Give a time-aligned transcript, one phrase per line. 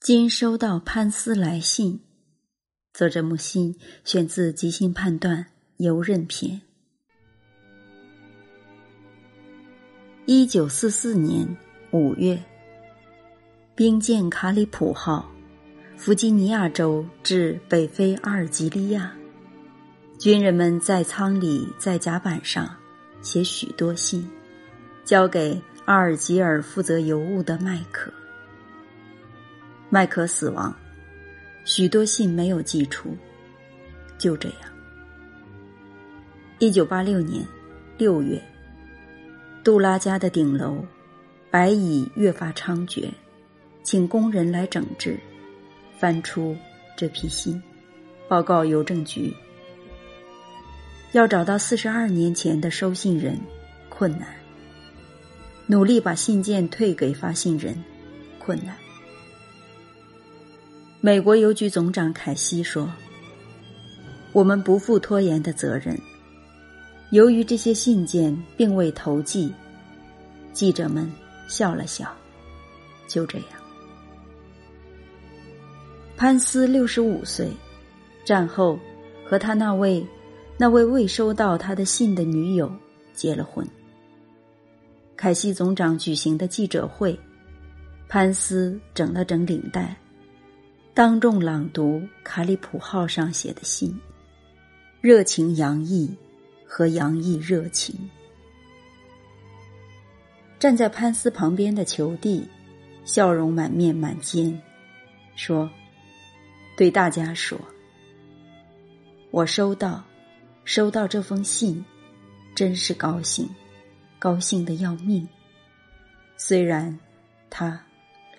[0.00, 2.00] 今收到潘斯来信，
[2.94, 5.42] 作者木心选自《即兴判断·
[5.76, 6.58] 游刃篇》。
[10.24, 11.46] 一九四四年
[11.90, 12.42] 五月，
[13.74, 15.30] 兵舰卡里普号，
[15.98, 19.14] 弗吉尼亚州至北非阿尔及利亚，
[20.18, 22.74] 军人们在舱里在甲板上
[23.20, 24.26] 写许多信，
[25.04, 28.10] 交给阿尔及尔负责邮务的麦克。
[29.92, 30.72] 麦克死亡，
[31.64, 33.16] 许多信没有寄出。
[34.16, 34.70] 就这样，
[36.60, 37.44] 一九八六年
[37.98, 38.40] 六月，
[39.64, 40.84] 杜拉家的顶楼
[41.50, 43.10] 白蚁越发猖獗，
[43.82, 45.18] 请工人来整治，
[45.98, 46.56] 翻出
[46.96, 47.60] 这批信，
[48.28, 49.34] 报告邮政局。
[51.10, 53.36] 要找到四十二年前的收信人，
[53.88, 54.28] 困难；
[55.66, 57.74] 努力把信件退给发信人，
[58.38, 58.76] 困难。
[61.02, 62.86] 美国邮局总长凯西说
[64.32, 65.98] ：“我们不负拖延的责任。
[67.10, 69.50] 由于这些信件并未投寄，
[70.52, 71.10] 记者们
[71.48, 72.14] 笑了笑。
[73.08, 73.46] 就这样，
[76.18, 77.50] 潘斯六十五岁，
[78.22, 78.78] 战后
[79.24, 80.06] 和他那位
[80.58, 82.70] 那位未收到他的信的女友
[83.14, 83.66] 结了婚。
[85.16, 87.18] 凯西总长举行的记者会，
[88.06, 89.96] 潘斯整了整领带。”
[90.92, 93.96] 当众朗读卡里普号上写的信，
[95.00, 96.12] 热情洋溢
[96.66, 98.10] 和洋溢热情。
[100.58, 102.46] 站在潘斯旁边的裘蒂，
[103.04, 104.60] 笑容满面满肩，
[105.36, 105.70] 说
[106.76, 107.56] ：“对大家说，
[109.30, 110.04] 我收到，
[110.64, 111.82] 收到这封信，
[112.52, 113.48] 真是高兴，
[114.18, 115.26] 高兴的要命。
[116.36, 116.98] 虽然
[117.48, 117.80] 他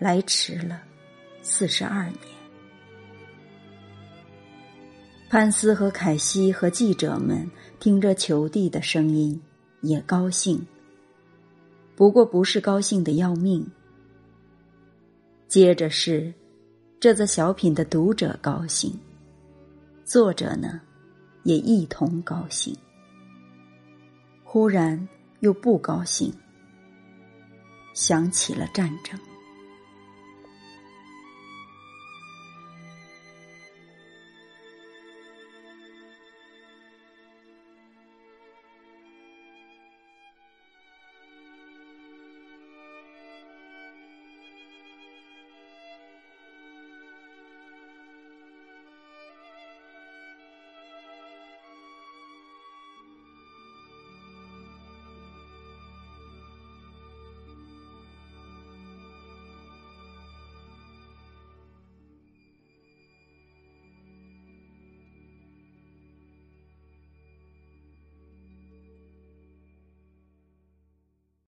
[0.00, 0.82] 来迟了
[1.42, 2.18] 四十二年。”
[5.30, 9.40] 潘斯和凯西和记者们听着裘蒂的声音，
[9.80, 10.60] 也高兴。
[11.94, 13.64] 不过不是高兴的要命。
[15.46, 16.34] 接着是
[16.98, 18.92] 这则小品的读者高兴，
[20.04, 20.80] 作者呢
[21.44, 22.76] 也一同高兴。
[24.42, 26.34] 忽然又不高兴，
[27.94, 29.16] 想起了战争。